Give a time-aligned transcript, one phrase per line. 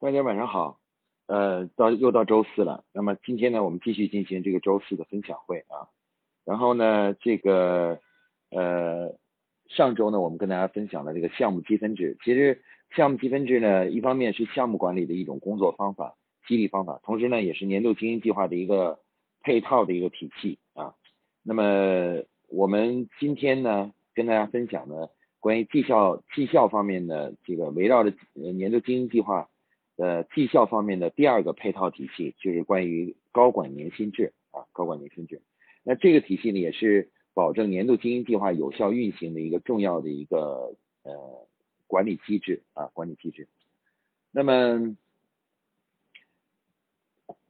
[0.00, 0.78] 大家晚上好，
[1.26, 2.84] 呃，到又到周四了。
[2.92, 5.90] 那么今天呢，我们继续进行这个周四的分享会啊。
[6.44, 7.98] 然后呢，这个
[8.50, 9.16] 呃，
[9.66, 12.16] 上周呢，我们跟大家分享了这个项目积分制。
[12.24, 12.62] 其实
[12.94, 16.14] 项目积分制呢，一方面是项目管理的一种工作方法、
[16.46, 19.00] 激励方法，同时呢，也是年度经营计划的一个
[19.42, 20.94] 配套的一个体系啊。
[21.42, 25.08] 那么我们今天呢，跟大家分享呢，
[25.40, 29.48] 关于绩效绩效方面的这个围绕着年度经营计划。
[29.98, 35.42] 呃，绩效方面的第二个配套体系就是关于高管年薪制啊，高管年薪制。
[35.82, 41.48] 那这个体系呢，也是保证年度经营计划有效运行的一个重要的一个呃
[41.88, 43.48] 管理机制啊，管理机制。
[44.30, 44.96] 那么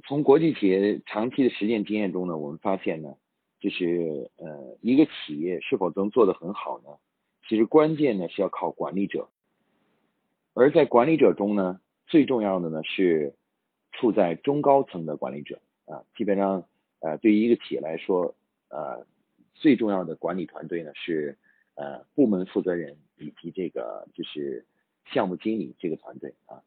[0.07, 3.15] 从国际企业长期的实践经验中呢，我们发现呢，
[3.61, 6.97] 就是呃一个企业是否能做得很好呢，
[7.47, 9.29] 其实关键呢是要靠管理者，
[10.55, 11.79] 而在管理者中呢。
[12.09, 13.35] 最重要的呢是
[13.93, 16.65] 处在中高层的管理者啊，基本上
[17.01, 18.35] 呃对于一个企业来说，
[18.69, 19.07] 呃
[19.55, 21.37] 最重要的管理团队呢是
[21.75, 24.65] 呃部门负责人以及这个就是
[25.13, 26.63] 项目经理这个团队啊。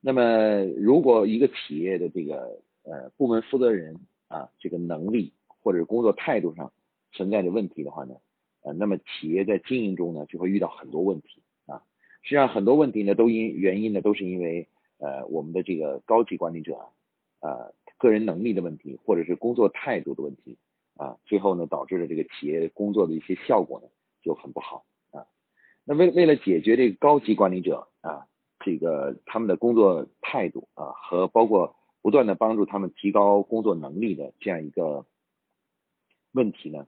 [0.00, 3.96] 那么如果一个企业的这个呃部门负责人
[4.28, 6.72] 啊这个能力或者工作态度上
[7.12, 8.14] 存在着问题的话呢，
[8.62, 11.42] 呃那么企业在经营中呢就会遇到很多问题。
[12.22, 14.68] 实际上很多问题呢，都因原因呢，都是因为
[14.98, 16.76] 呃我们的这个高级管理者
[17.40, 20.58] 啊，个人能力的问题，或者是工作态度的问题
[20.96, 23.88] 啊，最后呢导致了这个企业工作的一些效果呢
[24.22, 25.26] 就很不好啊。
[25.84, 28.26] 那为为了解决这个高级管理者啊
[28.58, 35.06] 这个他们的工作态度啊和包括不断的帮助他们提高工作能力的这样一个
[36.32, 36.86] 问题呢，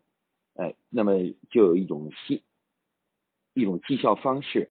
[0.57, 1.15] 哎，那么
[1.51, 2.43] 就有一种新
[3.55, 4.71] 一种绩效方式。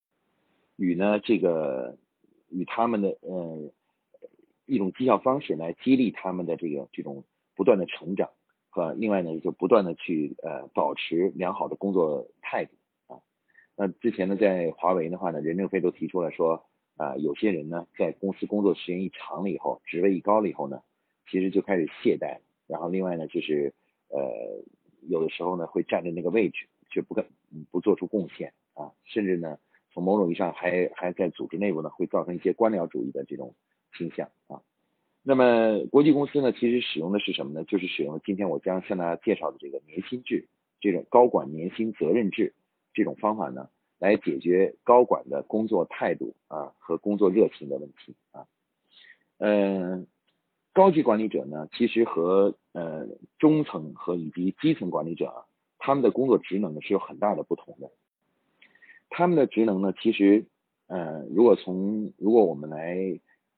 [0.81, 1.95] 与呢这个
[2.49, 3.71] 与他们的呃
[4.65, 7.23] 一种绩效方式来激励他们的这个这种
[7.55, 8.31] 不断的成长
[8.71, 12.71] 和另外呢就不断的去呃保持良好的工作态度
[13.05, 13.21] 啊。
[13.75, 16.65] 那之前呢在华为的话呢，任正非都提出了说
[16.97, 20.81] 啊有些人呢在公司工作时间一长了以后，职位一高了以后呢，
[21.29, 23.71] 其实就开始懈怠，然后另外呢就是
[24.09, 24.63] 呃
[25.07, 27.15] 有的时候呢会站在那个位置却不
[27.69, 29.59] 不做出贡献啊，甚至呢。
[29.93, 33.55] 从某种意义上，还还在组织内部呢，会造成一些官僚主义的这种
[33.97, 34.61] 倾向啊。
[35.23, 37.63] 那么国际公司呢，其实使用的是什么呢？
[37.65, 40.47] 就是使用今天我将向大家介绍的这个年薪制，
[40.79, 42.55] 这种高管年薪责任制
[42.93, 43.69] 这种方法呢，
[43.99, 48.47] 来解决高管的工作态度啊和工作热情的问题啊。
[49.37, 50.07] 嗯，
[50.73, 55.45] 高级管理者呢，其实和呃中层和以及基层管理者啊，
[55.77, 57.91] 他们的工作职能呢是有很大的不同的。
[59.11, 60.45] 他们的职能呢，其实，
[60.87, 62.95] 呃，如果从如果我们来，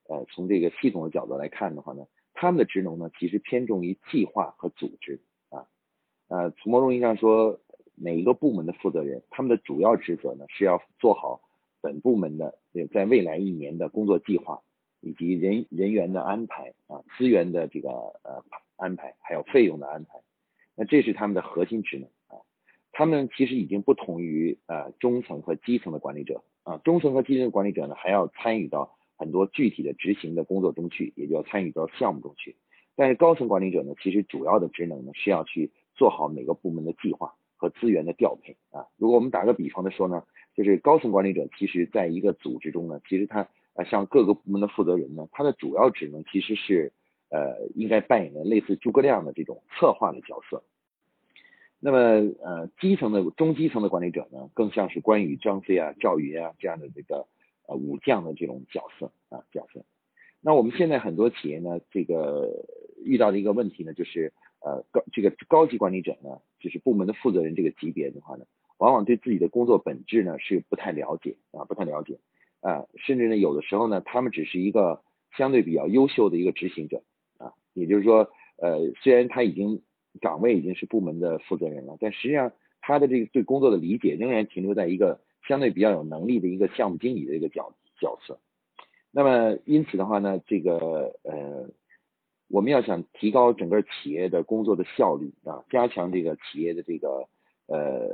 [0.10, 5.68] 呃，从这个系统的角度来看的话呢，他们的职能呢，其实偏重于计划和组织啊，
[6.28, 7.60] 呃，从某种意义上说，
[7.96, 11.40] 每一个部门的负责人，他们的主要职责呢，是要做好
[11.82, 12.58] 本部门的
[12.92, 14.60] 在未来一年的工作计划，
[15.02, 17.90] 以及人人员的安排啊，资源的这个
[18.24, 18.44] 呃
[18.76, 20.20] 安排，还有费用的安排，
[20.76, 22.10] 那这是他们的核心职能。
[22.94, 32.56] 他们其实已经不同于呃中层和基层的管理者啊，中层和基层管理者呢还要参与到很多具体的执行的工作中去，也就要参与到项目中去。
[32.96, 38.86] 但是高层管理者呢，其实主要的职能呢是要去做好每个部门的计划和资源的调配啊。
[38.98, 40.24] 如果我们打个比方的说呢，
[40.56, 46.94] 就是高层管理者其实在一个组织中呢，其实他呃像各个部门的负责人呢，他的主要职能其实是
[47.30, 50.64] 呃应该扮演的类似诸葛亮的这种策划的角色。
[51.86, 51.98] 那么，
[52.42, 57.28] 呃，基层的中基层的管理者呢，更像是关羽、张飞啊、赵云啊这样的这个
[57.68, 59.84] 呃武将的这种角色啊角色。
[60.40, 62.66] 那我们现在很多企业呢，这个
[63.04, 68.46] 遇到的一个问题呢，就是呃高这个高级管理者呢，就是部门的负责人这个级别的话呢，
[68.78, 72.18] 往往对自己的工作本质呢是不太了解啊，不太了解
[72.62, 75.02] 啊，甚至呢有的时候呢，他们只是一个
[75.36, 77.04] 相对比较优秀的一个执行者
[77.40, 79.82] 啊，也就是说，呃，虽然他已经
[80.22, 82.52] 岗位已经是部门的负责人了，但实际上
[82.82, 88.40] 他的这个对工作的理解仍然停留在一个相对比较有能力的一个项目经理的一个角角色。
[89.12, 91.70] 那么因此的话呢，这个呃，
[92.48, 97.28] 我们要想提高整个企业的工作的效率啊，加强这个企业的这个
[97.68, 98.10] 呃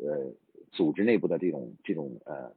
[0.00, 0.32] 呃
[0.72, 2.52] 组织内部的这种这种呃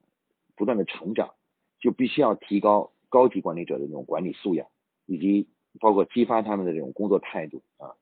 [0.55, 1.33] 不断的成长，
[1.79, 4.67] 就必须要提高高级管理者的这种管理素养，
[5.05, 5.47] 以及
[5.79, 7.95] 包括激发他们的这种工作态度啊。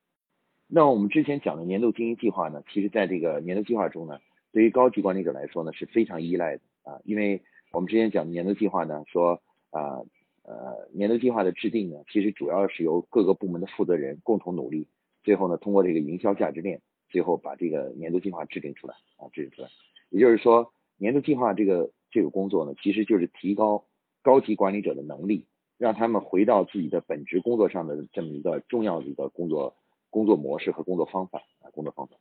[0.67, 4.19] 那我们之前讲的年度经营计划呢，其实在这个年度计划中呢，
[4.51, 7.41] 对于高级管理者来说呢是非常依赖的啊，因为
[7.71, 10.01] 我们之前讲的年度计划呢说啊，
[10.43, 14.87] 呃年度计划的制定呢，其实主要是由各个部门的负责人共同努力，
[15.23, 19.69] 最后呢通过这个营销价值链，最后把这个年度计划制定出来啊，制定出来。
[20.09, 23.85] 也就是说，年度计划这个这个工作呢，其实就是提高
[24.23, 25.45] 高级管理者的能力，
[25.77, 29.75] 让他们回到自己的本职工作上的这么一个重要的一个工作
[30.15, 32.15] 工作模式和工作方法啊，工作方法。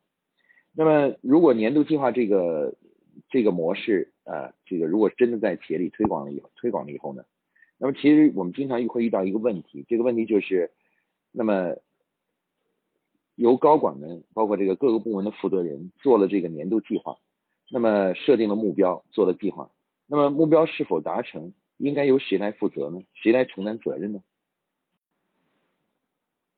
[0.72, 2.74] 那么，如果年度计划这个
[3.28, 7.24] 这个模式啊，这个如果真的在企业里推广了以后，推广了以后呢，
[7.78, 10.72] 那么其实我们经常会遇到一个问题，这个问题就是，
[11.30, 11.76] 那么
[13.36, 17.16] 由高管们，包括这个各个部门的负责人做了这个年度计划，
[17.70, 19.70] 那么设定了目标，做了计划，
[20.08, 23.00] 那么目标是否达成，应该由谁来负责呢？
[23.14, 24.20] 谁来承担责任呢？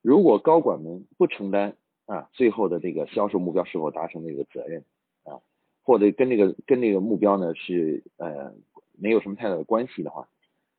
[0.06, 1.74] 如果高管们不承担，
[2.04, 4.84] 啊，最后的这个销售目标是否达成的一个责任
[5.24, 5.42] 啊，
[5.82, 8.54] 或者跟这个跟这个目标呢是呃
[8.96, 10.28] 没有什么太大的关系的话，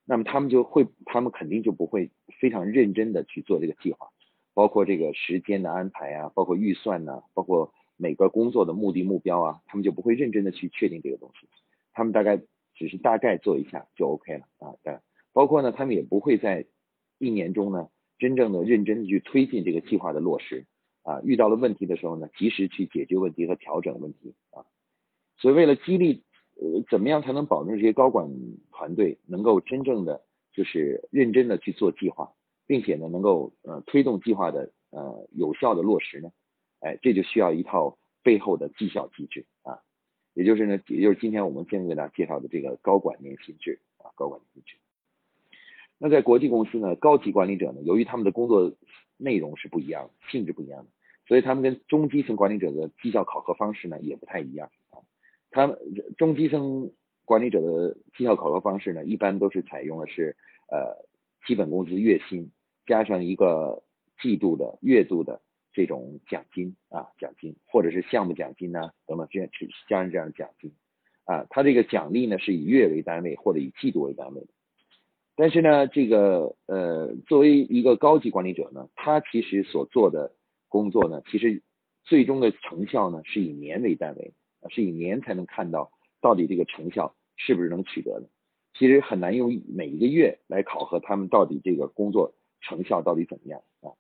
[0.06, 2.10] 那么他们就会他们肯定就不会
[2.40, 4.08] 非常认真的去做这个计划，
[4.54, 11.50] 包括这个时间的安排啊，包括预算呢，包括每个工作的目的目标啊，他们就不会认真的去确定这个东西，
[11.92, 12.42] 他们大概
[12.76, 14.98] 只是大概做一下就 OK 了啊，对，
[15.34, 16.66] 包括呢他们也不会在
[17.18, 20.66] 一年中呢真正的认真的去推进这个计划的落实。
[21.04, 24.66] 啊，遇到了问题的时候呢，及时去解决问题和调整问题啊。
[25.38, 26.22] 所以为了激励，
[26.56, 28.30] 呃，怎么样才能保证这些高管
[28.72, 32.34] 团队能够真正的就是认真的去做计划，
[32.66, 36.30] 并且呢，能够呃推动计划的呃有效的落实呢？
[36.82, 39.80] 哎，这就需要一套背后的绩效机制啊，
[40.34, 44.76] 也就是呢，也就是今天我们先给大家介绍的这个高管年薪制啊，高管年薪制。
[46.00, 48.74] 那在国际公司呢，高级管理者呢，由于他们的工作
[49.18, 50.92] 内容是不一样的，性质不一样的。
[51.28, 55.02] 所以他们跟中基层管理者的绩效考核方式呢也不太一样啊。
[55.50, 55.78] 他们
[56.18, 56.92] 中基层
[57.26, 60.38] 管理者的绩效考核方式呢，一般都是采用的是
[60.70, 61.06] 呃
[61.46, 62.52] 基本工资月薪
[62.86, 63.84] 加上一个
[64.22, 65.42] 季度的月度的
[65.74, 69.50] 这种奖金啊奖金，或者是项目奖金呢等等这样
[69.90, 70.72] 加上这样的奖金
[71.26, 71.48] 啊。
[71.50, 74.48] 他这个奖励呢是以月为单位或者以季度为单位的。
[75.38, 80.34] 但是呢，这个呃作为一个高级管理者呢，他其实所做的。
[80.70, 81.64] 工作呢，其实
[82.04, 84.34] 最终的成效呢是以年为单位，
[84.70, 88.28] 是以年才能看到到底这个成效是不是能取得的。
[88.74, 93.96] 其实很难用每一个月来考核他们到底这个工作成效到底怎么样啊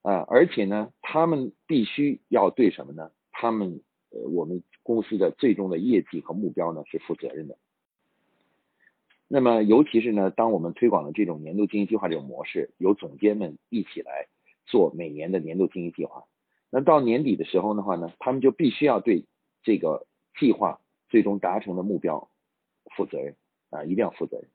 [0.00, 0.24] 啊！
[0.30, 3.10] 而且呢，他们必须要对什么呢？
[3.30, 7.58] 他们呃，我们公司的最终的业绩和目标呢是负责任的。
[9.28, 14.26] 那么，尤其是呢，当我们推广了这种年度经营计划这种模式，由总监们一起来。
[14.70, 16.24] 做每年的年度经营计划，
[16.70, 19.24] 那到年底的时候的话呢，他们就必须要对
[19.62, 20.06] 这个
[20.38, 22.28] 计划最终达成的目标
[22.94, 23.34] 负责任
[23.70, 24.50] 啊，一定要负责任。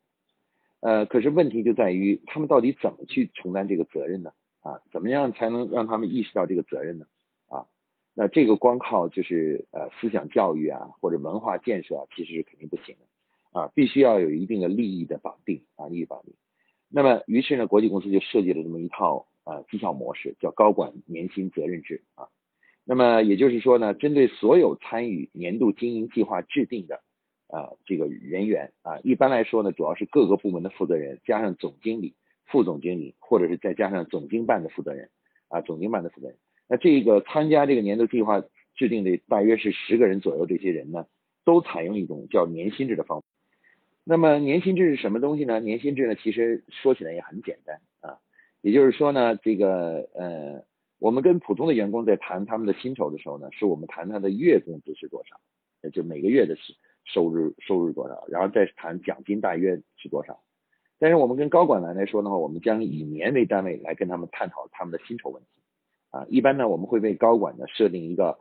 [0.82, 4.34] 呃，可是问题就在于他们到底怎么去承担这个责任呢？
[4.62, 7.08] 啊，怎么样才能让他们意识到这个责任呢？
[7.48, 7.66] 啊，
[8.14, 13.06] 那这个光靠就是呃思想教育啊或者文化建设啊，其实是肯定不行的
[13.54, 16.34] 啊，必须要有一定的利益的绑定啊，利益绑定。
[16.90, 19.28] 那么于是呢，国际公司就设计了这么一套。
[19.46, 22.30] 啊，绩效模式叫高管年薪责任制啊。
[22.86, 27.02] 那么也就是说呢，针对所有参与年度经营计划制定的
[27.50, 32.16] 啊这个人员啊，一般来说呢，主要是各个部门的负责人，加上总经理、
[32.46, 35.10] 副总经理，或者是再加上总经办的负责人
[35.50, 36.38] 啊，总经办的负责人。
[36.70, 38.42] 那这个参加这个年度计划
[38.76, 41.06] 制定的大约是十个人左右，这些人呢，
[41.44, 43.28] 都采用一种叫年薪制的方法。
[44.04, 45.60] 那么年薪制是什么东西呢？
[45.60, 48.20] 年薪制呢，其实说起来也很简单啊。
[48.62, 50.64] 也就是说呢，这个呃，
[51.00, 55.40] 我们跟普通的员工在谈他们的薪酬的时候呢，是我们谈他的月工资是多少，
[55.92, 56.56] 就每个月的
[57.06, 60.42] 收入收入多少，然后再谈奖金大约是多少。
[61.00, 65.50] 但是我们跟高管来来说的话，我们将以年为单位来跟他们探讨他们的薪酬问题
[66.12, 66.26] 啊。
[66.30, 68.38] 一般呢，我们会为高管呢设定一个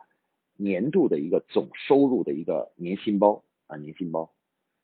[0.57, 4.33] 年度的一个总收入的一个年薪包啊，年薪包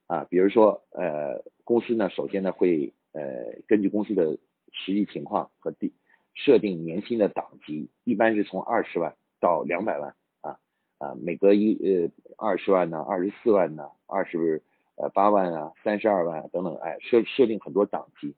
[0.09, 0.27] 啊。
[0.29, 3.23] 比如说呃，公司呢首先呢会呃
[3.69, 4.37] 根据公司的
[4.73, 5.93] 实际情况和定
[6.35, 10.59] 设定年薪的档级，一般是从二十万到两百万啊
[10.99, 14.62] 啊，每隔一呃二十万呢，二十四万呢，二十
[14.97, 18.35] 呃八万啊，三十二万等等，哎设设定很多档级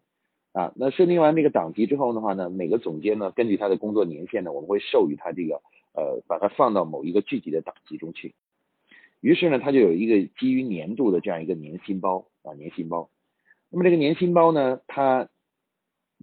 [0.52, 0.72] 啊。
[0.76, 5.60] 那设定完这个档级之后的话呢，每个总监呢根据他的工作年限呢，我们会授予他这个
[5.94, 8.34] 呃把它放到某一个具体的档级中去。
[9.20, 13.10] 于是呢，他就有一个基于年度的这样一个年薪包啊年薪包。
[13.70, 15.28] 那么这个年薪包呢，它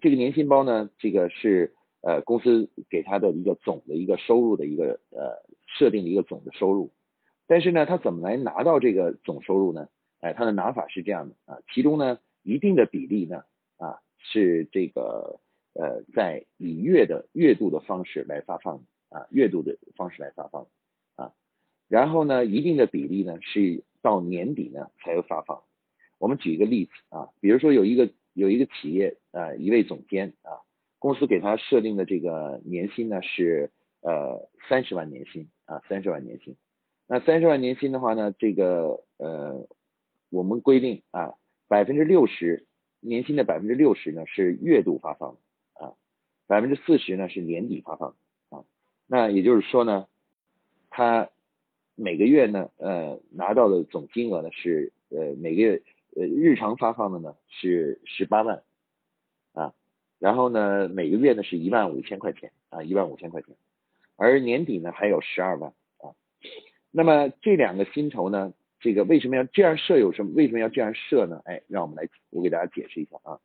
[0.02, 6.92] 这个年薪包呢，这个是呃公司给他的一个总的一个收入的一个呃设定的一个总的收入，
[7.48, 9.88] 但是呢，他怎么来拿到这个总收入呢？
[10.20, 13.44] 哎，他的拿法是这样的啊，其中呢一定的比例呢
[13.78, 15.40] 啊是这个
[15.74, 20.68] 呃在以月的月度的方式来发放啊，月度的方式来发放，
[21.88, 25.64] 然后呢，一定的比例呢是到年底呢才有发放。
[26.20, 30.62] 我们举一个例子啊，比如说有一个有一个企业啊，一位总监啊，
[31.00, 36.56] 公司给他设定的这个年薪呢是呃三十万年薪啊，三十万年薪。
[37.08, 39.68] 那三十万年薪的话呢，这个呃，
[40.30, 41.36] 我们规定啊，
[41.68, 42.66] 百分之六十
[43.00, 45.38] 年薪的百分之六十呢是月度发放
[45.74, 45.94] 啊，
[46.48, 48.16] 百分之四十呢是年底发放
[48.50, 48.66] 啊。
[49.06, 50.08] 那也就是说呢，
[50.90, 51.30] 他
[52.00, 55.82] 每个月呢，呃，拿到的总金额呢是呃每个月
[56.16, 58.62] 呃日常发放的呢是十八万
[59.54, 59.74] 啊，
[60.20, 63.56] 然后呢每个月呢是一万五千块钱啊，一万五千块钱，
[64.16, 65.72] 而年底呢还有十二万。
[65.98, 66.14] 啊
[66.92, 69.98] 那么这两个薪酬呢，这个为什么要这样设？
[69.98, 71.42] 有什么为什么要这样设呢？
[71.46, 73.40] 哎，让我们来，我给大家解释一下啊。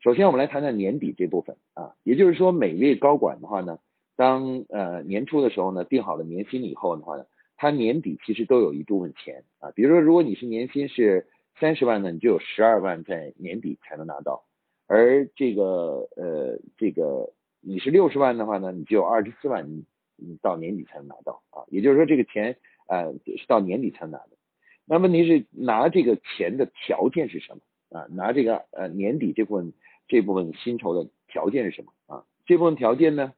[0.00, 3.78] 首先，我们来谈谈年底这部分啊，也就是说，每位高管的话呢，
[4.16, 7.24] 当呃年初的时候呢，定好了年薪以后的话呢，
[7.60, 9.70] 他年底其实都有一部分钱啊。
[9.72, 11.26] 比如说，如果你是年薪是
[11.58, 14.46] 三十万呢，你就有十二万在年底才能拿到；
[14.86, 19.84] 而这个呃这个你是六十万的话呢，你就有二十四万，你
[20.16, 21.64] 你到年底才能拿到啊。
[21.68, 22.56] 也就是说，这个钱。
[22.92, 24.30] 呃，是到年底才拿的。
[24.84, 27.60] 那问题是拿这个钱的条件是什么
[27.96, 28.08] 啊？
[28.10, 29.72] 拿这个呃年底这部分
[30.08, 32.24] 这部分薪酬的条件是什么啊？
[32.46, 33.32] 这部分条件呢？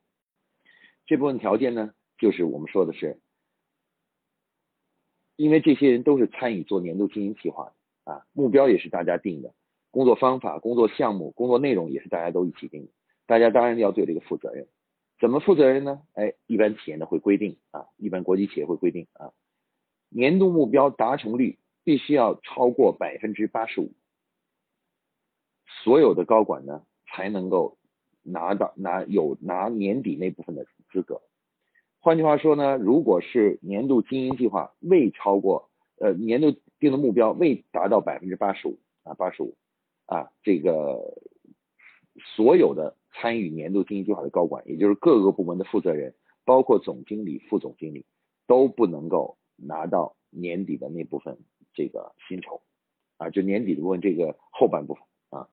[1.04, 3.18] 这部分条件呢，就是我们说的是，
[5.36, 9.54] 因为这些人都是参与做年度经营计划的啊，目标也是大家定的，
[9.90, 12.92] 工作方法、工作项目、工作内容也是大家都一起定的，
[13.26, 14.66] 大家当然要对这个负责任。
[15.20, 16.02] 怎么负责任呢？
[16.14, 19.32] 哎，一般企业呢会规定啊，一般国际企业会规定啊。
[20.08, 23.92] 年度目标达成率必须要超过百分之八十五，
[25.84, 27.78] 所有的高管呢才能够
[28.22, 31.22] 拿到拿有拿年底那部分的资格。
[32.02, 39.56] 换句话说呢，如果是年度经营计划未超过呃年度定的目标未达到百分之八十五啊八十五
[40.06, 41.16] 啊这个
[42.36, 48.04] 所有的参与年度经营计划的高管，也就是各个部门的负责人，包括总经理、副总经理
[48.46, 49.38] 都不能够。
[49.64, 51.38] 拿到年底的那部分
[51.72, 52.62] 这个薪酬
[53.16, 55.46] 啊，就年底的部分这个后半部分啊。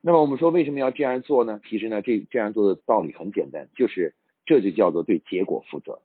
[0.00, 1.60] 那么我们说为什么要这样做呢？
[1.68, 4.16] 其实呢，这这样做的道理很简单，就是
[4.48, 6.00] 这就叫做对结果负责。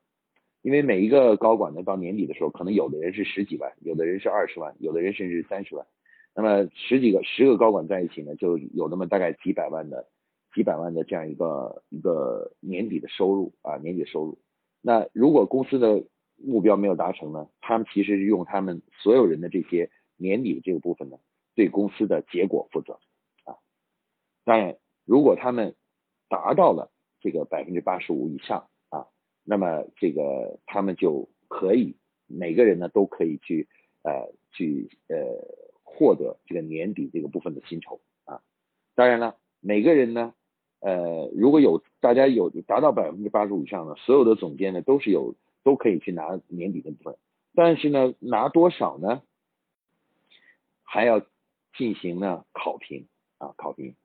[0.62, 5.86] 因为每一个高管呢，到年底的时候，可能有的人是十几万，有的人是二十万，有的人甚至三十万。
[6.36, 10.08] 那么十几个、十个高管在一起呢，就有那么大概几百万的、
[10.54, 14.38] 几百万的这样一个一个年底的收入啊，年底收入。
[14.82, 16.04] 那如果公司的
[16.38, 21.18] 目标没有达成呢，他们其实是用他们所有人的这些年底的这个部分呢，
[21.56, 23.00] 对公司的结果负责
[23.44, 23.56] 啊。
[24.46, 25.76] 当然，如果他们
[26.30, 26.90] 达到了
[27.24, 29.08] 这个百分之八十五以上啊，
[29.44, 31.96] 那么这个他们就可以
[32.28, 33.68] 每个人呢都可以去
[34.04, 35.18] 呃去呃
[35.82, 38.42] 获得这个年底这个部分的薪酬啊。
[38.94, 40.36] 当然了，每个人呢
[40.82, 45.34] 呃如果有大家有达到百分之八十五以上的所有的总监呢都是有。
[45.66, 47.16] 都可以去拿年底的部分，
[47.56, 49.22] 但是呢，拿多少呢？
[50.84, 51.22] 还要
[51.78, 53.96] 进行呢考评啊，考评。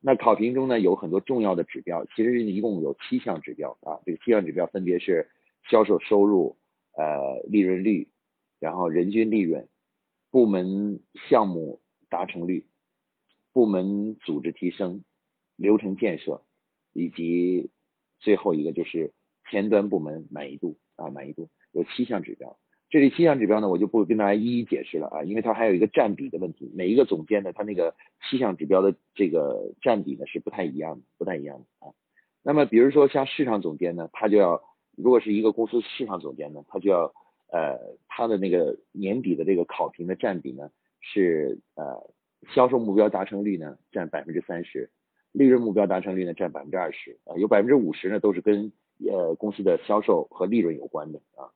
[0.00, 4.00] 那考评中呢有很多重要的指标，其实一共有七项指标啊。
[4.04, 5.28] 这个七项指标分别是
[5.68, 6.56] 销售收入、
[6.96, 8.08] 呃利润率，
[8.58, 9.68] 然后人均利润、
[10.30, 12.66] 部门项目达成率、
[13.52, 15.04] 部门组织提升、
[15.56, 16.42] 流程建设，
[16.92, 17.70] 以及
[18.18, 19.12] 最后一个就是
[19.50, 20.78] 前端部门满意度。
[20.96, 22.58] 啊，满意度有七项指标，
[22.90, 27.94] 这里七项指标呢，我就不跟大家一一解释了啊，因为它还有一个占比的问题，每一个总监呢，他那个
[28.28, 31.94] 七项指标的这个占比呢是不太一样的，不太一样的啊。
[32.42, 34.60] 那么比如说像市场总监呢，他就要，
[34.96, 37.12] 如果是一个公司市场总监呢，他就要
[37.52, 37.78] 呃，
[38.08, 40.68] 他的那个年底的这个考评的占比呢
[41.00, 42.10] 是呃，
[42.52, 44.90] 销售目标达成率呢占百分之三十，
[45.30, 48.72] 利润目标达成率呢占百分之二十啊，有百分之五十呢都是跟
[49.08, 51.54] 呃，公司的销售和利润有关的啊。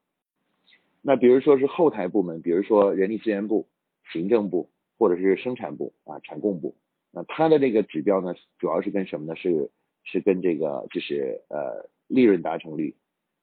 [1.06, 3.68] 那比如说是后台部门，比如说人力资源部、
[4.11, 6.75] 行政部或者是生产部啊、产供部，
[7.11, 9.37] 那它的这个指标呢，主要是跟什么呢？
[9.37, 9.70] 是
[10.02, 12.96] 是跟这个就是呃利润达成率，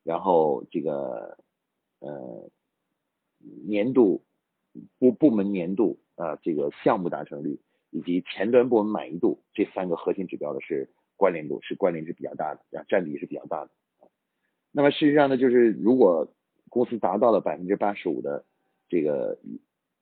[0.03, 1.37] 然后这个
[1.99, 2.49] 呃
[3.67, 4.23] 年度
[4.97, 7.59] 部部门年度啊这个项目达成率
[7.91, 13.69] 以及前端部门满意度这三个核心指标的是关联度，是关联是比较大的，啊占比是比较大的。
[14.71, 16.33] 那么事实上呢，就是如果
[16.71, 18.45] 公司达到了百分之八十五的
[18.87, 19.37] 这个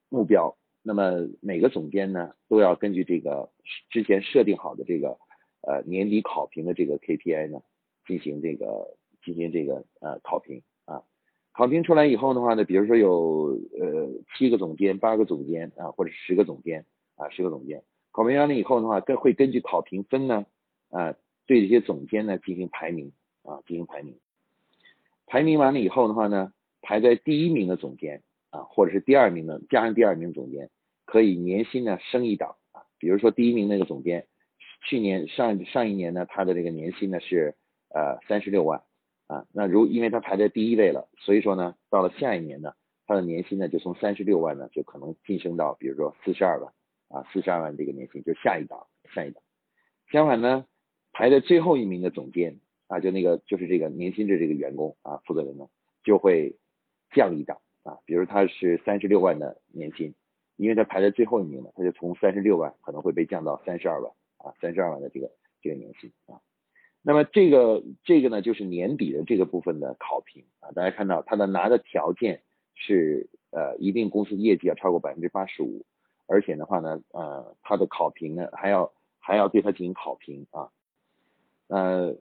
[0.08, 3.50] 目标那么每个总监呢，都要根据这个
[3.90, 5.18] 之前设定好的这个
[5.62, 7.60] 呃年底考评的这个 KPI 呢，
[8.08, 11.04] 进行这个进行这个呃考评啊。
[11.52, 16.86] 考评出来以后的话呢，比如说有呃七个总监、八个总监啊，或者十个总监
[17.16, 17.84] 啊，十个总监。
[18.12, 20.46] 考评完了以后的话，根会根据考评分呢
[20.90, 23.12] 啊，对这些总监呢进行排名
[23.44, 24.16] 啊，进行排名。
[25.28, 28.24] 排名完了以后的话呢，排在第一名的总监。
[28.52, 30.72] 啊，或者是第二名的，加上第二名总监，
[31.06, 32.82] 可以年薪呢升一档啊。
[32.98, 34.26] 比如说第一名那个总监，
[34.88, 37.54] 去年上上一年呢，他的这个年薪呢是
[37.94, 38.82] 呃三十六万
[39.28, 39.46] 啊。
[39.54, 42.74] 那如因为他排在第一位了，所以说呢，到了下一年呢，
[43.06, 46.74] 他的年薪呢就从三十六万呢就可能晋升到比如说四十二万
[47.10, 49.44] 啊，四十二万这个年薪就下一档下一档。
[50.12, 50.66] 相反呢，
[51.14, 55.68] 排在最后一名的总监啊，就那个就是这个年薪制这个员工啊，负责人呢
[56.04, 56.58] 就会
[57.12, 57.58] 降一档。
[57.84, 60.14] 啊，比如他是三十六万的年薪，
[60.58, 66.42] 因为他排在最后一名了，他就从三十六万可能会被降到三十二万啊，三十二万的这个这个年薪啊。
[67.02, 72.42] 那么这个这个呢，就是年底的这个部分的考评啊，大家看到他的拿的条件
[72.76, 75.86] 是呃，一定公司业绩要超过百分之八十五，
[76.28, 80.70] 而且的话呢，呃，他的考评呢还要还要对他进行考评啊，
[81.70, 82.18] 呃，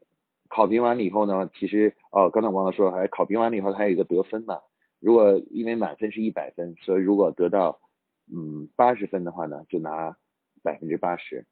[0.48, 4.60] 考评完了以后呢，其实哦，刚才忘了说，还考评完了以后，还有一个得分嘛。
[5.00, 7.80] 如果因为满分是一百分，所以如果得到
[8.32, 10.16] 嗯八十分的话呢，就拿
[10.62, 11.44] 百分之八十；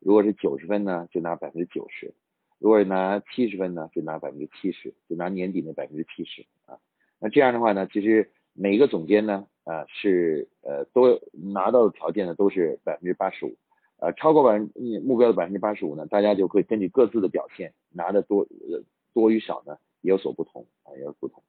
[0.00, 2.12] 如果是九十分呢，就拿百分之九十；
[2.58, 6.78] 如果拿七十分呢，就拿百分之七十，就拿年底的百分之七十啊。
[7.18, 13.56] 那这样的话呢，其实每个总监呢啊是呃都拿到的条件呢都是百分之八十五，
[13.98, 14.70] 呃超过百分
[15.04, 18.82] 目标的百分之八十五呢，大家就会根据各自的表现拿的多呃
[19.14, 21.42] 多与少呢也有所不同啊，也有不同。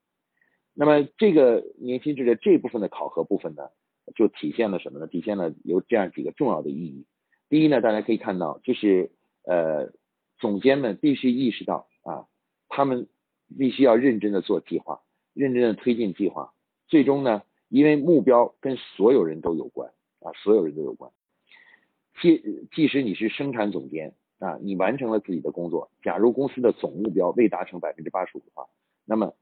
[0.73, 3.69] 那么这个年薪制的这部分的考核部分呢，
[4.15, 5.07] 就体现了什么呢？
[5.07, 7.05] 体现了有这样几个重要的意义。
[7.49, 9.11] 第一呢，大家可以看到，就是
[9.43, 9.91] 呃，
[10.37, 12.25] 总监们必须意识到啊，
[12.69, 13.07] 他们
[13.57, 15.01] 必须要认真的做计划，
[15.33, 16.53] 认真的推进计划。
[16.87, 21.11] 最终呢，因为目标跟所有人都有关啊，所有人都有关。
[22.21, 22.41] 即
[22.73, 28.67] 即使你是生产总监啊，你完成了自己的工作，假如公司的总目标未达成百分之八十五的话，
[29.05, 29.33] 那么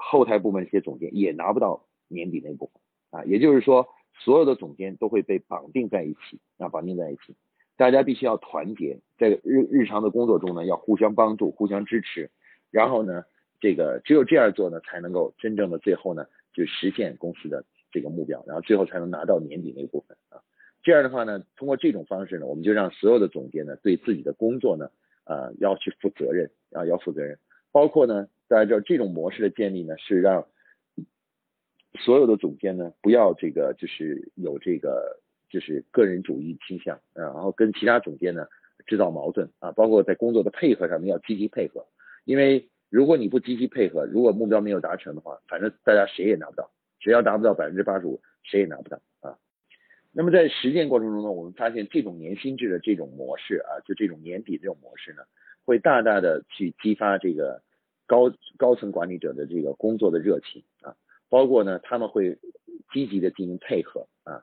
[0.00, 7.34] 后台部门这些总监也拿不到年底那部分啊，也就是说，所有的总监都会被绑定在一起啊，绑定在一起。
[7.76, 12.30] 大家必须要团结，在日日常的工作中呢，要互相帮助、互相支持。
[12.70, 13.24] 然后呢，
[13.60, 20.42] 这个只有这样做呢，才能够真正的最后呢，就实现公司的这个目标，然后最后才能拿到年底那部分啊。
[20.82, 24.90] 这样的话呢，通过这种方式呢，我们就让所有的总监呢，对自己的工作呢，
[25.24, 27.38] 呃，要去负责任啊，要负责任，
[27.72, 28.28] 包括呢。
[28.48, 30.46] 大家知道这种模式的建立呢，是让
[32.00, 38.46] 所有的总监呢不要这个就是有这个就是个人主义倾向啊，然后跟其他总监呢
[38.86, 41.86] 制造矛盾啊，包括在工作的配合上面要积极配合，
[42.24, 49.36] 因为如果你不积极配合，如果目标没有达成的话，反正大家谁也拿不到，只要达不到百分之八十五，谁也拿不到啊。
[50.12, 55.22] 那么在实践过程中呢，我们发现这种年薪制的这种模式啊，就这种年底这种模式呢，
[55.64, 57.62] 会大大的去激发这个。
[58.08, 60.96] 高高层管理者的这个工作的热情啊，
[61.28, 62.38] 包括呢，他们会
[62.90, 64.42] 积极的进行配合啊，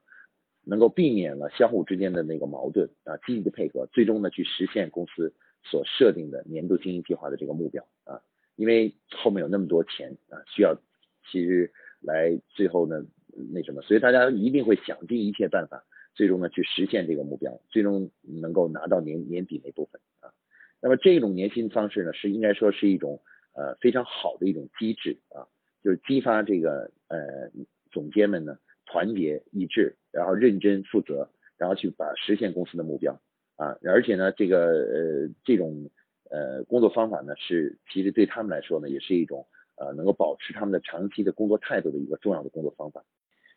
[0.64, 8.22] 能够避免了相互之间的那个矛盾啊，积极的配合，最终呢去实现公司所设定的年度经营计划的这个目标啊，
[8.56, 10.80] 因为后面有那么多钱啊，需要
[11.32, 13.04] 其实来最后呢
[13.52, 20.30] 那什么，所以大家一定会想尽一切办法，最终呢去实现这个目标，最终能够拿到年年底那部分啊。
[20.82, 23.20] 那么这种年薪方式呢，是应该说是一种。
[23.56, 25.48] 呃，非常好的一种机制啊，
[25.82, 27.50] 就是激发这个呃
[27.90, 33.18] 总监们呢团结一致，然后认真负责，然后去把实现公司的目标
[33.56, 35.90] 啊，而且呢，这个呃这种
[36.30, 43.06] 呃工作方法呢是其实对他们来说呢也是一种呃能够保持他们的长期的工作态度的一个重要的工作方法。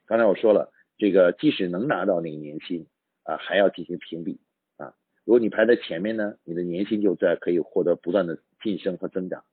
[0.07, 2.87] 刚才我说了，这个即使能拿到那个年薪
[3.25, 4.39] 啊，还要进行评比
[4.77, 9.45] 啊，如果你排在前面呢，你的年薪就在可以获得不断的晋升和增长。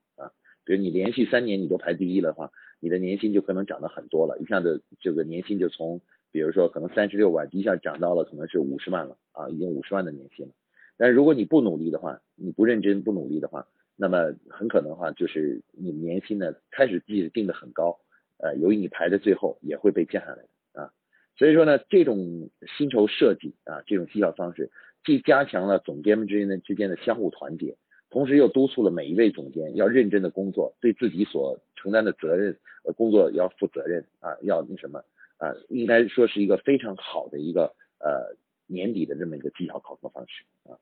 [0.66, 6.02] 比如你连续三年你都排第一的话，你的年薪就可能涨得很多了，一下子这个年薪就从，
[6.32, 10.54] 比如说可能三十六万，一下涨到了可能是五十万了啊，已经五十万的年薪了。
[10.98, 18.00] 但如果你不努力的话，你不认真不努力的话，那么很可能的话就是你年薪呢开始自己定的很高，
[18.40, 20.92] 呃，由于你排在最后也会被降下来的啊。
[21.38, 24.72] 所以说呢，这种薪酬设计啊，这种绩效方式，
[25.04, 27.78] 既加强了总监们之间的之间的相互团结。
[28.16, 35.04] 同时又督促了每一位总监要认真的工作，对自己所承担的责任呃工作要负责任啊，要那什么
[35.38, 38.34] 呃，应该说是一个非常好的一个呃
[38.68, 40.80] 年底的这么一个绩效考核方式啊。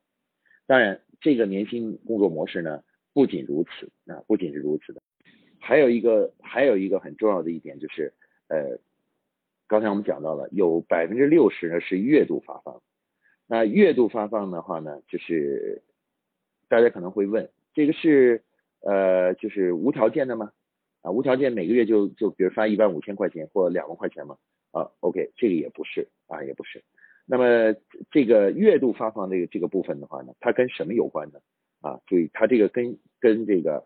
[0.67, 5.01] 当然，这个年薪工作模式呢，不仅如此啊，不仅是如此的，
[5.59, 8.13] 还有一个还有一个很重要的一点就是，
[8.47, 8.77] 呃，
[9.65, 12.79] 刚才我们讲到了，有百分之六十呢是月度发放，
[13.47, 15.81] 那月度发放的话呢，就是
[16.73, 18.41] 大家可能会问，这个是
[18.81, 20.51] 呃就是无条件的吗？
[21.03, 24.38] 啊，无条件每个月就就比如发一万五千块钱或两万块钱嘛？
[24.71, 26.83] 啊，OK，这个也不是啊，也不是。
[27.27, 27.75] 那么
[28.09, 31.39] 这个月度发放这个这个部分的话呢，它跟什么有关呢？
[31.81, 33.86] 啊，注意，它这个跟跟这个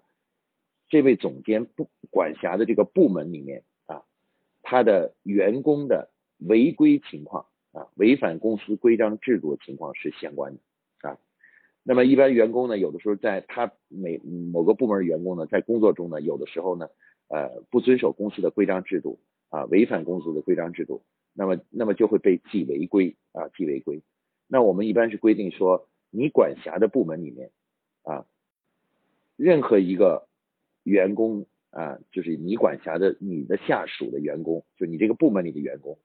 [0.87, 4.03] 这位总监不管辖的这个部门里面啊，
[4.61, 10.59] 他的员工的违规情况啊，违反公司规章制度的情况是相关的。
[11.89, 14.17] 那么一般员工呢，有的时候在他每
[14.51, 16.89] 某个部门员工呢，在工作中呢，有的时候呢，
[17.29, 24.03] 呃，不遵守公司的规章制度啊，违反公司的规章制度，那么那么就会被记违规啊，记违规。
[24.49, 27.51] 那我们一般是规定说，你管辖的部门里面
[28.03, 28.25] 啊，
[29.37, 30.27] 任何一个
[30.83, 35.97] 员工啊，就是你管辖的你的下属的员工，就你这个部门里的员工，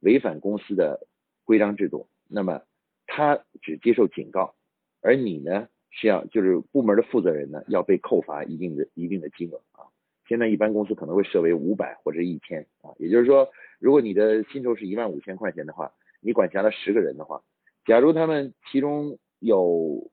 [0.00, 1.06] 违反公司的
[1.46, 2.60] 规章制度，那么
[3.06, 4.54] 他只接受警告。
[5.02, 9.88] 而你呢，是要就是部门的负责人呢，要被扣罚一定的一定的金额啊。
[10.28, 12.92] 现在一般公司可能会设为五百或者一千啊。
[12.98, 17.42] 也就是说，如果你的薪酬是一万五千块钱的话，你管辖了十个人的话，
[17.84, 20.10] 假如他们其中有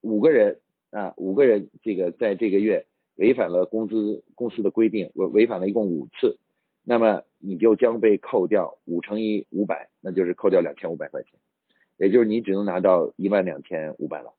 [0.00, 0.60] 五个人
[0.90, 6.38] 啊，五个人这个在这个月违反了公司公司的规定，违违反了一共五次，
[6.82, 11.38] 那么你就将被扣掉五乘以五百，那就是扣掉两千五百块钱。
[11.96, 14.34] 也就是你只能拿到一万两千五百了，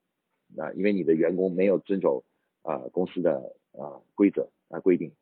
[0.57, 2.23] 啊，因为你的员工没有遵守
[2.63, 5.13] 啊公司的啊规则啊规定，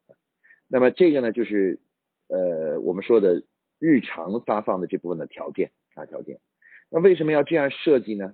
[0.67, 1.80] 那么这个呢就是
[2.28, 3.43] 呃我们说的
[3.80, 6.39] 日常发放的这部分的条件啊条件，
[6.89, 8.34] 那为什么要这样设计呢？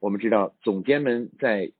[0.00, 1.72] 我们知道总监们在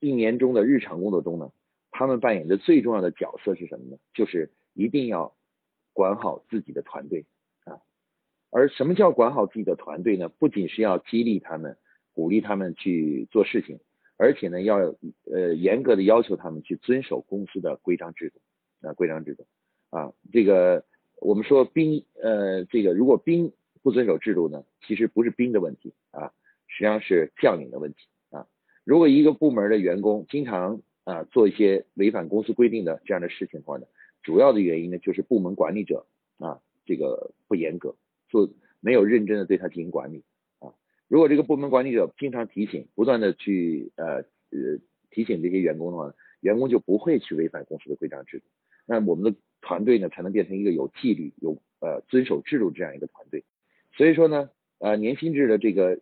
[0.00, 1.52] 一年中的日常工作中呢，
[1.90, 3.98] 他们扮演的最重要的角色是什么呢？
[4.14, 5.36] 就是一定要
[5.92, 7.26] 管好自己的团队。
[8.54, 10.28] 而什么叫管好自己的团队呢？
[10.28, 11.78] 不仅是要激励他们、
[12.12, 13.80] 鼓励他们去做事情，
[14.18, 14.76] 而且呢，要
[15.24, 19.46] 呃严格的要求他们去遵守公司的规章制度啊，规章制度
[19.88, 20.12] 啊。
[20.30, 20.84] 这个
[21.18, 26.30] 我们说兵呃，这个如果兵不遵守制度呢，其实不是兵的问题啊，
[26.68, 28.46] 实际上是将领的问题啊。
[28.84, 33.86] 如果一个部门的员工经常啊做一些违反公司规定的这样的事情的话呢，
[34.22, 36.04] 主要的原因呢就是部门管理者
[36.38, 37.96] 啊这个不严格。
[38.32, 38.48] 做
[38.80, 40.24] 没有认真的对他进行管理
[40.58, 40.72] 啊！
[41.06, 48.46] 如果这个部门管理者经常提醒，不断的去呃呃提醒这些员工的话，员工就不会去违反公司的规章制度，
[48.86, 53.44] 那我们的团队呢才能变成一个有纪律、有呃遵守制度这样一个团队。
[53.92, 56.00] 所以说呢，呃年薪制的这个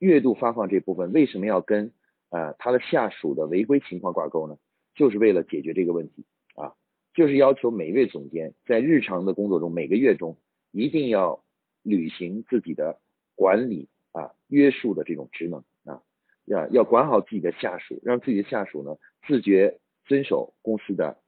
[0.00, 1.92] 月度发放这部分为什么要跟
[2.30, 4.58] 呃他的下属的违规情况挂钩呢？
[4.96, 6.24] 就是为了解决这个问题
[6.56, 6.74] 啊，
[7.14, 10.36] 就是要求每位总监在日常的工作中每个月中
[10.72, 11.43] 一定要。
[11.84, 12.98] 履行自己的
[13.36, 16.02] 管理啊约束的这种职能啊，
[16.46, 21.18] 要要管好自己的下属，让自己的下属呢自觉遵守公司的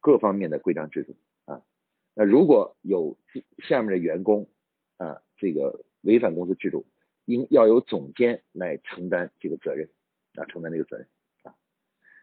[0.00, 1.62] 各方面的规章制度啊。
[2.14, 3.16] 那如果有
[3.58, 4.46] 下面的员工
[4.98, 6.84] 啊这个违反公司制度，
[7.24, 9.88] 应要由总监来承担这个责任
[10.34, 11.06] 啊，承担这个责任
[11.42, 11.54] 啊。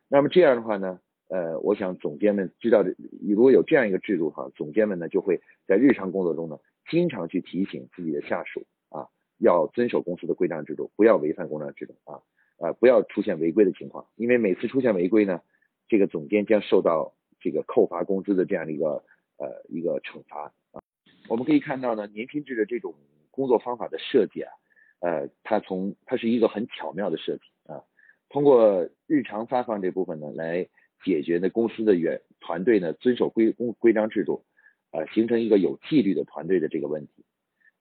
[0.07, 2.93] 那么这样的话呢，呃，我想总监们知道的，
[3.27, 6.59] 如果有这样一个制度哈，总监们呢就会在日常工作中呢。
[6.89, 12.19] 经常去提醒自己的下属啊，要遵守公司的规章制度，不要违反公章制度啊
[12.57, 14.07] 啊，不要出现违规的情况。
[14.15, 15.41] 因为每次出现违规呢，
[15.87, 19.03] 这个总监将受到这个扣罚工资的这样的一个
[19.37, 20.81] 呃一个惩罚啊。
[21.27, 22.95] 我们可以看到呢，年薪制的这种
[23.29, 24.51] 工作方法的设计啊，
[24.99, 27.83] 呃，它从它是一个很巧妙的设计啊，
[28.29, 30.67] 通过日常发放这部分呢，来
[31.05, 34.43] 解决呢公司的员团队呢遵守规公规章制度。
[34.91, 37.23] 呃，形成一个有纪律的团队的这个问题，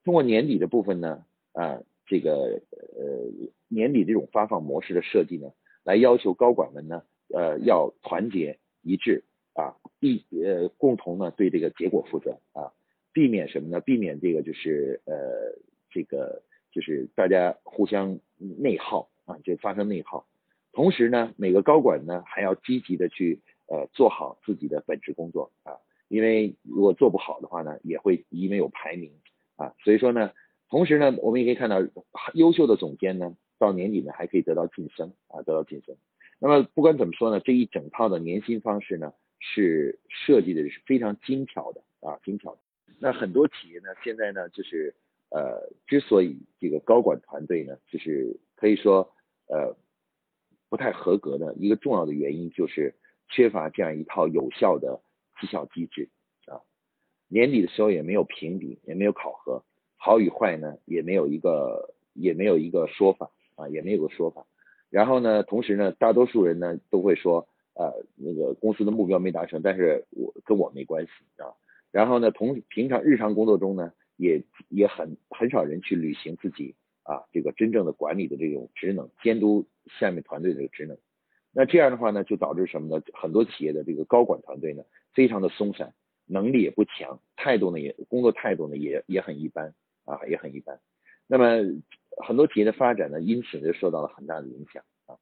[0.03, 5.51] 通过年底的部分呢，啊，这个呃年底这种发放模式的设计呢，
[5.83, 12.71] 来要求高管们呢，呃，要团结一致啊，一呃共同呢对这个结果负责啊，
[13.11, 13.79] 避免什么呢？
[13.79, 15.57] 避免这个就是呃
[15.89, 20.27] 这个就是大家互相内耗啊，就发生内耗。
[20.71, 25.73] 同时呢，每个高管呢还要积极的去呃做好自己的本职工作啊。
[26.09, 29.13] 因为如果做不好的话呢，也会因为有排名
[29.55, 30.31] 啊，所以说呢，
[30.69, 31.77] 同时呢，我们也可以看到
[32.33, 35.95] 优秀的总监呢，到年底呢还可以得到晋升啊，得到晋升。
[36.39, 42.59] 那么不管怎么说呢，这一整套的年薪方式呢，是设计的是非常精巧的啊，精巧的。
[42.99, 44.95] 那很多企业呢，现在呢，就是
[45.29, 49.13] 呃，之所以这个高管团队呢，就是可以说
[49.47, 49.75] 呃
[50.69, 52.95] 不太合格的一个重要的原因，就是
[53.29, 55.01] 缺乏这样一套有效的
[55.39, 56.09] 绩效机制
[56.45, 56.61] 啊。
[57.27, 59.63] 年底的时候也没有评比，也没有考核，
[59.97, 64.45] 好与坏呢，也没有一个也没有一个说法啊，也没有个说法。
[64.89, 71.53] 然后呢，同时呢，大多数人呢都会说，呃，那个公司的目标没达成，但是我跟我没关系啊。
[71.91, 79.67] 然后呢，同平常日常工作中呢，也也很很少人去履行自己啊这个真正的管理的这种职能，监督
[79.99, 80.97] 下面团队的职能。
[81.51, 83.03] 那这样的话呢，就导致什么呢？
[83.13, 85.93] 很多企业的这个高管团队呢，非常的松散，
[86.25, 89.73] 能力也不强，态度呢也工作态度呢也也很一般
[90.05, 90.79] 啊，也很一般。
[91.27, 91.45] 那么
[92.25, 95.17] 很多企业的发展呢，因此就受到了很大的影响啊。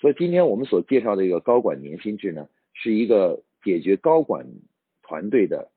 [0.00, 4.46] 所以今天我们所介绍的一个高管年薪制呢，是一个解决高管
[5.02, 5.70] 团队的。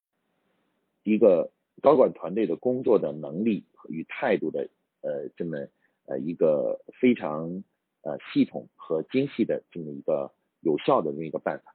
[1.08, 1.51] 一个
[1.84, 4.67] 高管团队的工作的能力与态度的
[5.01, 5.56] 呃这么
[6.08, 7.63] 呃一个非常
[8.01, 11.75] 呃系统和精细的这么一个有效的这么一个办法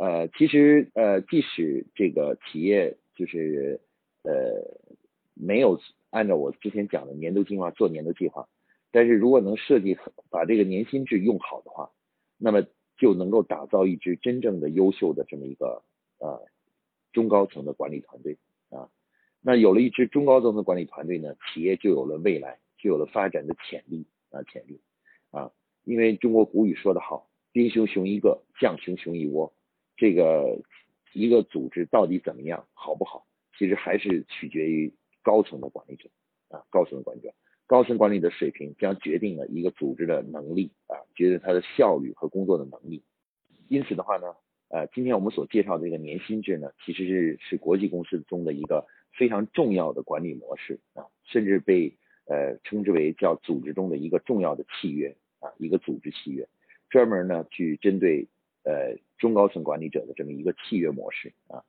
[0.00, 3.80] 呃其实呃即使这个企业就是
[4.22, 4.32] 呃
[5.34, 8.48] 没有按照我之前讲的年度计划做年度计划，
[8.90, 9.98] 但是如果能设计
[10.30, 11.90] 把这个年薪制用好的话，
[12.38, 12.64] 那么
[12.96, 15.82] 就能够打造一支真正的优秀的这么一个
[16.18, 16.46] 呃。
[17.12, 18.88] 中高层的管理团队啊，
[19.42, 24.80] 那有了一支中高层的管理团队呢，企业就有了未来，就有了发展的潜力啊，潜力
[25.32, 25.50] 啊，
[25.82, 29.52] 因为中国古语说得好，兵熊熊一个，将熊熊一窝。
[30.00, 30.58] 这个
[31.12, 33.26] 一个组织到底怎么样，好不好，
[33.58, 34.90] 其实还是取决于
[35.22, 36.08] 高层的管理者
[36.48, 37.34] 啊，高层的管理者，
[37.66, 43.04] 高层管理的水平将决定了一个组织的能力啊，决定它的效率和工作的能力。
[43.68, 44.34] 因此的话呢。
[44.72, 48.86] 呃，今天我们所介绍的这个年薪制呢，其实是是国际公司中的一个
[49.18, 51.92] 非常重要的管理模式啊，甚至被
[52.26, 56.48] 呃称之为叫组织中的一个重要的契约啊，一个组织契约，
[56.88, 58.28] 专门呢去针对
[58.62, 61.62] 呃中高层管理者的这么一个契约模式啊。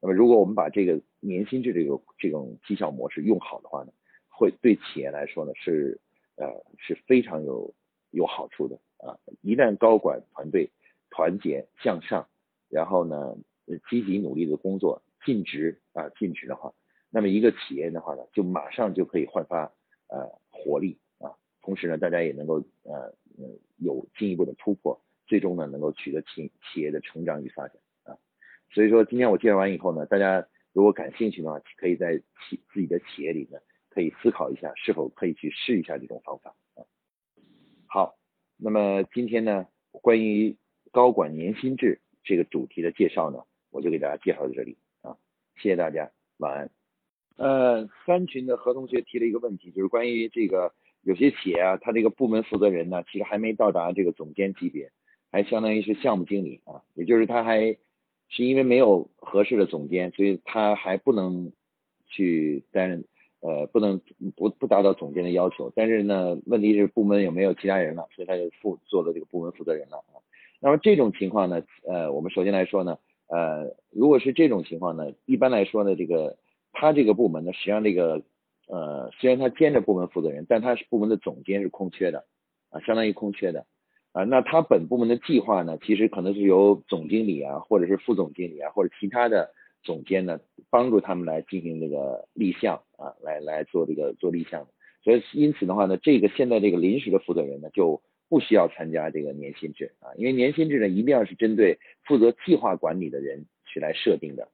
[0.00, 3.92] 那么如果我们把这个年薪制这个这种绩效模式用好的话呢，
[4.28, 6.00] 会对企业来说呢是
[6.34, 7.72] 呃是非常有
[8.10, 9.16] 有好处的啊。
[9.42, 10.72] 一旦高管团队
[11.10, 12.26] 团结向上。
[12.70, 13.36] 然后呢，
[13.88, 16.74] 积极努力的工作，尽职啊，尽职的话，
[17.08, 19.70] 那么一个企业的话呢，就马上就可以焕发
[20.08, 21.30] 呃活力啊，
[21.62, 23.14] 同时呢，大家也能够呃
[23.76, 28.16] 有进一步的突破，最终呢，能够取得企企业的成长与发展啊。
[28.72, 33.58] 所以说，今天我介绍完以后呢，大家如果感兴趣的话，可以在企自己的企业里呢，
[33.90, 36.84] 可以思考一下，是否可以去试一下这种方法啊。
[37.86, 38.16] 好，
[38.56, 40.56] 那么今天呢，关于
[40.92, 42.00] 高管年薪制。
[42.26, 45.14] 这个主题的介绍呢，我就给大家介绍到这里啊，
[45.56, 46.70] 谢谢大家，晚安。
[47.36, 54.90] 呃，三群的何同学提了一个问题，就是关于这个有些企业啊，他这个部门负责人呢，其实还没到达这个总监级别，
[55.34, 57.76] 还相当于是项目经理啊，也就是他还
[58.28, 61.50] 是因为没有合适的总监，所以他还不能
[62.06, 63.04] 去担任，
[63.40, 64.00] 呃，不能
[64.36, 65.72] 不不达到总监的要求。
[65.74, 70.22] 但是呢，问题是部门有没有其他人了，所以他就负做了这个部门负责人了啊。
[70.60, 76.38] 那么这种情况呢，呃，我们首先来说呢，呃，如果是这种情况呢，一般来说呢，这个
[76.72, 78.22] 他这个部门呢，实际上这个，
[78.68, 82.24] 呃，虽然他兼着部门负责人，但他是部门的总监是空缺的，
[82.70, 83.66] 啊，相当于空缺的，
[84.14, 89.50] 啊，那他本部门的计划呢，其实可能是由总经理啊，或者是副总经理啊，或者其他的
[89.82, 94.66] 总监呢，帮助他们来进行这个立项啊，来来做这个做立项，
[95.02, 98.00] 所以因此的话呢，这个现在这个临时的负责人呢，就。
[98.26, 104.48] 不需要参加这个年薪制啊，因为年薪制呢，一定要是针对负责计划管理的人去来设定的。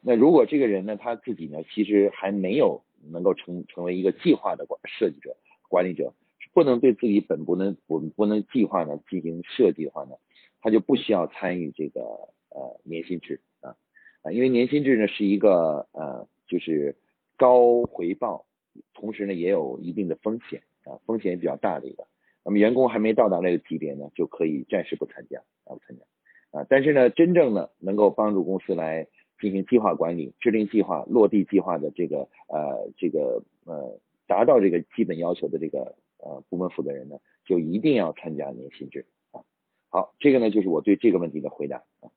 [0.00, 5.36] 那如果这个人呢，他自己呢，其实还没有能够成成为一个计划的管设计者、
[5.68, 6.12] 管理者，
[6.54, 10.14] 不能对自己本不能不不能计划呢进行设计的话呢，
[10.62, 12.00] 他就不需要参与这个
[12.48, 13.76] 呃年薪制啊
[14.22, 16.96] 啊，因为年薪制呢是一个呃就是
[17.36, 18.46] 高回报，
[18.94, 22.06] 同时呢也有一定的风险啊，风险也比较大的一个。
[22.44, 26.66] 那么员工还没到达那个级别呢，就可以暂时不参加啊，不参加啊。
[26.68, 29.08] 但是呢，真正的能够帮助公司来
[29.40, 39.44] 进行计划管理、制定计划、落地计划的这个呃这个呃达到这个基本要求的这个呃部门负责人呢，就一定要参加年薪制啊。
[39.88, 42.10] 好，这个呢就是我对这个问题的回答啊。